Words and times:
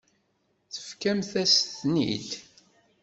Tefkamt-as-ten-id. 0.73 2.29